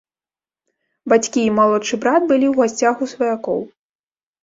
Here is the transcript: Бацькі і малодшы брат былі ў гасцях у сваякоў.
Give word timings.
Бацькі 1.13 1.45
і 1.51 1.53
малодшы 1.59 2.01
брат 2.07 2.21
былі 2.35 2.45
ў 2.51 2.57
гасцях 2.61 2.95
у 3.07 3.13
сваякоў. 3.15 3.59